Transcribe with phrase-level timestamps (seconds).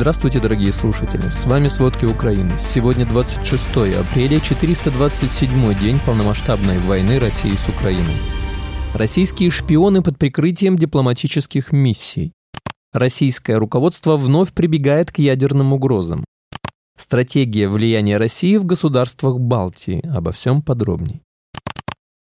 [0.00, 1.28] Здравствуйте, дорогие слушатели!
[1.28, 2.56] С вами «Сводки Украины».
[2.56, 8.14] Сегодня 26 апреля, 427 день полномасштабной войны России с Украиной.
[8.94, 12.32] Российские шпионы под прикрытием дипломатических миссий.
[12.92, 16.24] Российское руководство вновь прибегает к ядерным угрозам.
[16.96, 20.00] Стратегия влияния России в государствах Балтии.
[20.06, 21.22] Обо всем подробней.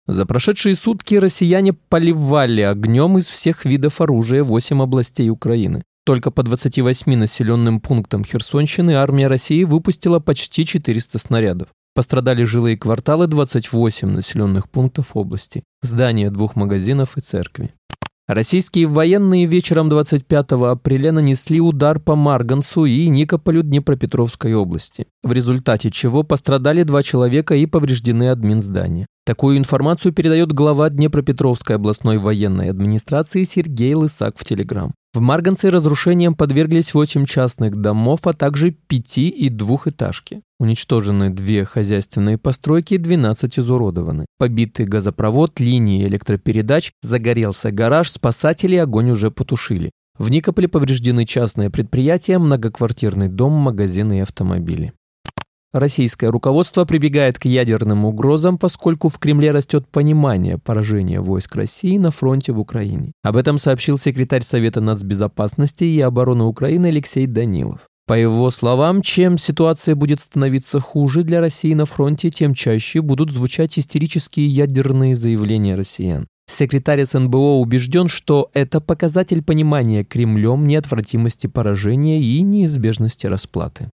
[0.08, 5.84] За прошедшие сутки россияне поливали огнем из всех видов оружия 8 областей Украины.
[6.06, 11.70] Только по 28 населенным пунктам Херсонщины армия России выпустила почти 400 снарядов.
[11.96, 17.74] Пострадали жилые кварталы 28 населенных пунктов области, здания двух магазинов и церкви.
[18.28, 25.90] Российские военные вечером 25 апреля нанесли удар по Марганцу и Никополю Днепропетровской области, в результате
[25.90, 29.06] чего пострадали два человека и повреждены админ здания.
[29.26, 34.94] Такую информацию передает глава Днепропетровской областной военной администрации Сергей Лысак в Телеграм.
[35.16, 40.42] В Марганце разрушением подверглись 8 частных домов, а также пяти- и двухэтажки.
[40.60, 44.26] Уничтожены две хозяйственные постройки, 12 изуродованы.
[44.38, 49.92] Побитый газопровод, линии электропередач, загорелся гараж, спасатели огонь уже потушили.
[50.20, 54.92] В Никополе повреждены частные предприятия, многоквартирный дом, магазины и автомобили.
[55.76, 62.12] Российское руководство прибегает к ядерным угрозам, поскольку в Кремле растет понимание поражения войск России на
[62.12, 63.12] фронте в Украине.
[63.24, 67.82] Об этом сообщил секретарь Совета нацбезопасности и обороны Украины Алексей Данилов.
[68.08, 73.32] По его словам, чем ситуация будет становиться хуже для России на фронте, тем чаще будут
[73.32, 76.26] звучать истерические ядерные заявления россиян.
[76.50, 83.90] Секретарь СНБО убежден, что это показатель понимания Кремлем неотвратимости поражения и неизбежности расплаты.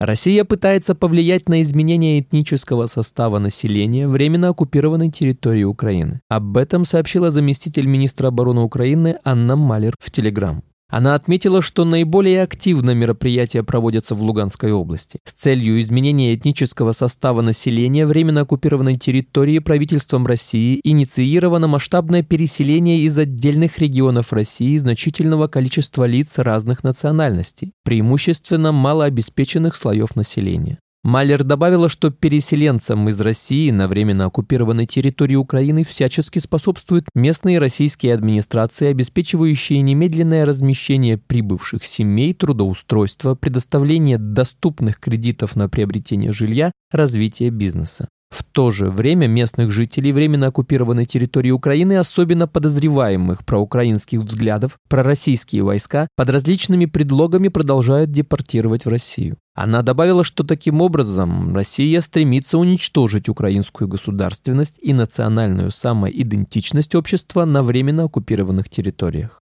[0.00, 6.22] Россия пытается повлиять на изменение этнического состава населения временно оккупированной территории Украины.
[6.30, 10.62] Об этом сообщила заместитель министра обороны Украины Анна Малер в Телеграм.
[10.90, 15.20] Она отметила, что наиболее активно мероприятия проводятся в Луганской области.
[15.24, 23.16] С целью изменения этнического состава населения временно оккупированной территории правительством России инициировано масштабное переселение из
[23.16, 30.80] отдельных регионов России значительного количества лиц разных национальностей, преимущественно малообеспеченных слоев населения.
[31.02, 38.12] Малер добавила, что переселенцам из России на временно оккупированной территории Украины всячески способствуют местные российские
[38.12, 48.08] администрации, обеспечивающие немедленное размещение прибывших семей, трудоустройство, предоставление доступных кредитов на приобретение жилья, развитие бизнеса.
[48.30, 55.62] В то же время местных жителей временно оккупированной территории Украины, особенно подозреваемых проукраинских взглядов, пророссийские
[55.64, 59.36] войска под различными предлогами продолжают депортировать в Россию.
[59.54, 67.62] Она добавила, что таким образом Россия стремится уничтожить украинскую государственность и национальную самоидентичность общества на
[67.62, 69.40] временно оккупированных территориях.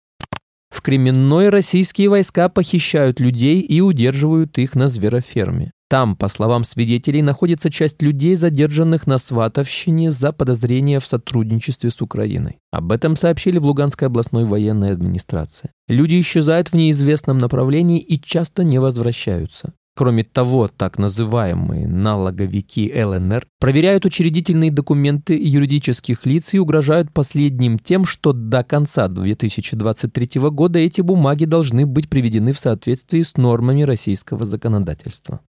[0.71, 5.73] В Кременной российские войска похищают людей и удерживают их на звероферме.
[5.91, 12.01] Там, по словам свидетелей, находится часть людей, задержанных на Сватовщине за подозрение в сотрудничестве с
[12.01, 12.59] Украиной.
[12.71, 15.71] Об этом сообщили в Луганской областной военной администрации.
[15.89, 19.73] Люди исчезают в неизвестном направлении и часто не возвращаются.
[19.97, 28.05] Кроме того, так называемые налоговики ЛНР проверяют учредительные документы юридических лиц и угрожают последним тем,
[28.05, 34.47] что до конца 2023 года эти бумаги должны быть приведены в соответствии с нормами российского
[34.47, 35.41] законодательства.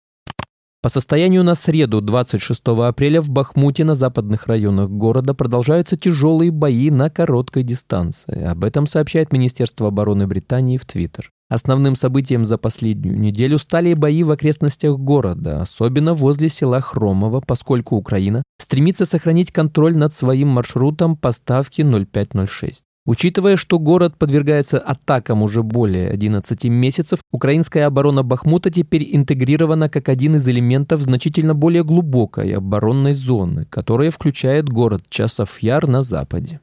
[0.81, 6.89] По состоянию на среду 26 апреля в Бахмуте на западных районах города продолжаются тяжелые бои
[6.89, 8.43] на короткой дистанции.
[8.43, 11.29] Об этом сообщает Министерство обороны Британии в Твиттер.
[11.49, 17.95] Основным событием за последнюю неделю стали бои в окрестностях города, особенно возле села Хромово, поскольку
[17.95, 22.85] Украина стремится сохранить контроль над своим маршрутом поставки 0506.
[23.05, 30.07] Учитывая, что город подвергается атакам уже более 11 месяцев, украинская оборона Бахмута теперь интегрирована как
[30.07, 36.59] один из элементов значительно более глубокой оборонной зоны, которая включает город Часов-Яр на западе.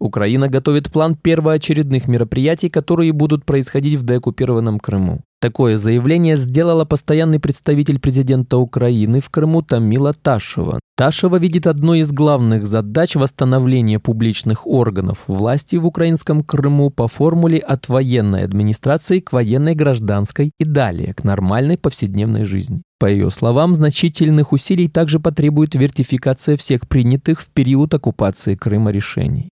[0.00, 5.20] Украина готовит план первоочередных мероприятий, которые будут происходить в деоккупированном Крыму.
[5.42, 10.78] Такое заявление сделала постоянный представитель президента Украины в Крыму Тамила Ташева.
[10.96, 17.58] Ташева видит одной из главных задач восстановления публичных органов власти в украинском Крыму по формуле
[17.58, 22.82] от военной администрации к военной гражданской и далее к нормальной повседневной жизни.
[23.00, 29.51] По ее словам, значительных усилий также потребует вертификация всех принятых в период оккупации Крыма решений.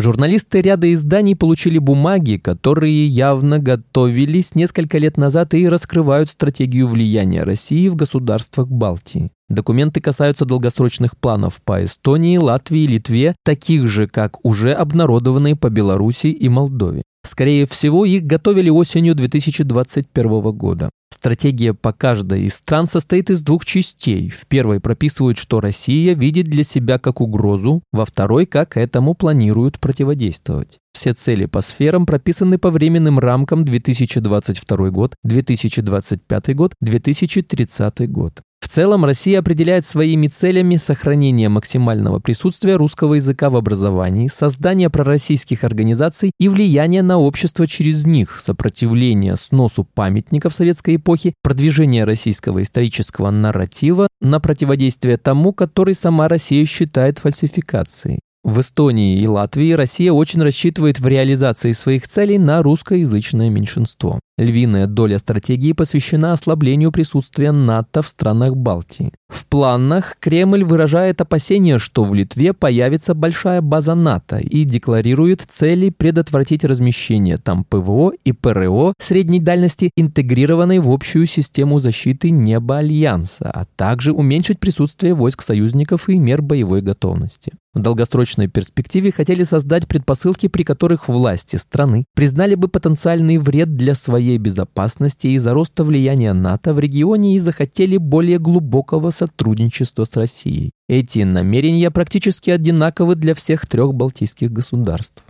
[0.00, 7.42] Журналисты ряда изданий получили бумаги, которые явно готовились несколько лет назад и раскрывают стратегию влияния
[7.42, 9.32] России в государствах Балтии.
[9.48, 16.28] Документы касаются долгосрочных планов по Эстонии, Латвии, Литве, таких же, как уже обнародованные по Беларуси
[16.28, 17.02] и Молдове.
[17.24, 20.90] Скорее всего, их готовили осенью 2021 года.
[21.18, 24.30] Стратегия по каждой из стран состоит из двух частей.
[24.30, 29.80] В первой прописывают, что Россия видит для себя как угрозу, во второй, как этому планируют
[29.80, 30.78] противодействовать.
[30.92, 38.40] Все цели по сферам прописаны по временным рамкам 2022 год, 2025 год, 2030 год.
[38.60, 45.64] В целом Россия определяет своими целями сохранение максимального присутствия русского языка в образовании, создание пророссийских
[45.64, 53.30] организаций и влияние на общество через них, сопротивление сносу памятников советской эпохи, продвижение российского исторического
[53.30, 58.18] нарратива на противодействие тому, который сама Россия считает фальсификацией.
[58.44, 64.20] В Эстонии и Латвии Россия очень рассчитывает в реализации своих целей на русскоязычное меньшинство.
[64.38, 69.12] Львиная доля стратегии посвящена ослаблению присутствия НАТО в странах Балтии.
[69.28, 75.90] В планах Кремль выражает опасение, что в Литве появится большая база НАТО и декларирует цели
[75.90, 83.50] предотвратить размещение там ПВО и ПРО средней дальности, интегрированной в общую систему защиты неба Альянса,
[83.50, 87.52] а также уменьшить присутствие войск союзников и мер боевой готовности.
[87.74, 93.94] В долгосрочной перспективе хотели создать предпосылки, при которых власти страны признали бы потенциальный вред для
[93.94, 100.72] своей безопасности из-за роста влияния НАТО в регионе и захотели более глубокого сотрудничества с Россией.
[100.88, 105.22] Эти намерения практически одинаковы для всех трех балтийских государств.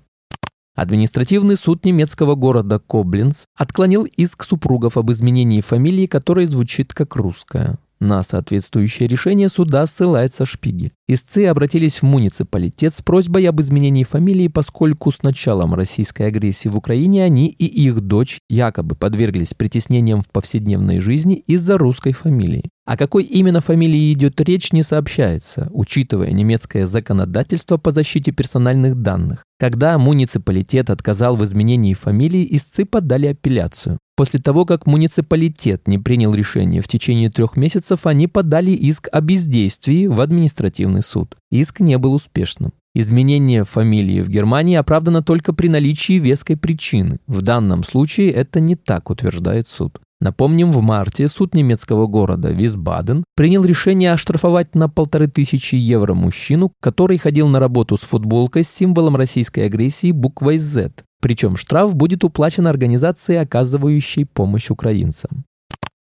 [0.75, 7.79] Административный суд немецкого города Коблинц отклонил иск супругов об изменении фамилии, которая звучит как русская.
[8.01, 10.93] На соответствующее решение суда ссылается Шпигель.
[11.09, 16.77] Истцы обратились в муниципалитет с просьбой об изменении фамилии, поскольку с началом российской агрессии в
[16.77, 22.71] Украине они и их дочь якобы подверглись притеснениям в повседневной жизни из-за русской фамилии.
[22.87, 29.45] О какой именно фамилии идет речь, не сообщается, учитывая немецкое законодательство по защите персональных данных.
[29.59, 33.99] Когда муниципалитет отказал в изменении фамилии, истцы подали апелляцию.
[34.19, 39.21] После того, как муниципалитет не принял решение в течение трех месяцев, они подали иск о
[39.21, 41.37] бездействии в административный суд.
[41.53, 42.73] Иск не был успешным.
[42.97, 47.21] Изменение фамилии в Германии оправдано только при наличии веской причины.
[47.29, 50.01] В данном случае это не так, утверждает суд.
[50.21, 56.73] Напомним, в марте суд немецкого города Висбаден принял решение оштрафовать на полторы тысячи евро мужчину,
[56.81, 61.05] который ходил на работу с футболкой с символом российской агрессии буквой Z.
[61.21, 65.45] Причем штраф будет уплачен организации, оказывающей помощь украинцам.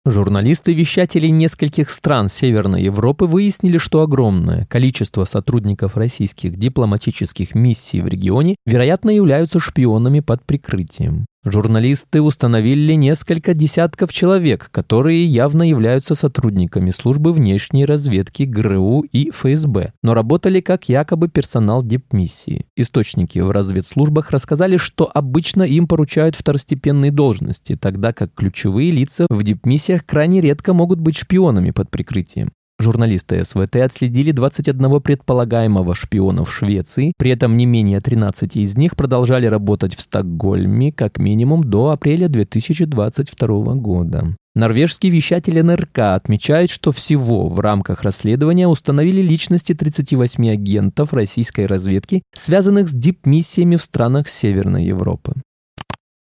[0.06, 8.56] Журналисты-вещатели нескольких стран Северной Европы выяснили, что огромное количество сотрудников российских дипломатических миссий в регионе,
[8.64, 11.26] вероятно, являются шпионами под прикрытием.
[11.42, 19.94] Журналисты установили несколько десятков человек, которые явно являются сотрудниками службы внешней разведки ГРУ и ФСБ,
[20.02, 22.66] но работали как якобы персонал дипмиссии.
[22.76, 29.42] Источники в разведслужбах рассказали, что обычно им поручают второстепенные должности, тогда как ключевые лица в
[29.42, 32.52] дипмиссиях крайне редко могут быть шпионами под прикрытием.
[32.80, 38.96] Журналисты СВТ отследили 21 предполагаемого шпиона в Швеции, при этом не менее 13 из них
[38.96, 44.34] продолжали работать в Стокгольме как минимум до апреля 2022 года.
[44.54, 52.22] Норвежский вещатель НРК отмечает, что всего в рамках расследования установили личности 38 агентов российской разведки,
[52.34, 55.34] связанных с дипмиссиями в странах Северной Европы.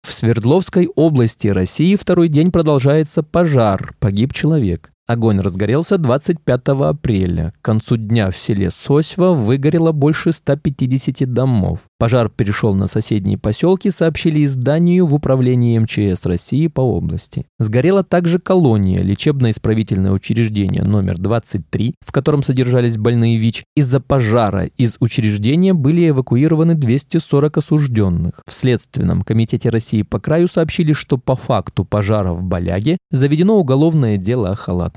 [0.02, 4.92] В Свердловской области России второй день продолжается пожар, погиб человек.
[5.08, 7.54] Огонь разгорелся 25 апреля.
[7.62, 11.84] К концу дня в селе Сосьва выгорело больше 150 домов.
[11.98, 17.46] Пожар перешел на соседние поселки, сообщили изданию в управлении МЧС России по области.
[17.58, 23.64] Сгорела также колония, лечебно-исправительное учреждение номер 23, в котором содержались больные ВИЧ.
[23.78, 28.42] Из-за пожара из учреждения были эвакуированы 240 осужденных.
[28.46, 34.18] В Следственном комитете России по краю сообщили, что по факту пожара в Боляге заведено уголовное
[34.18, 34.97] дело о халат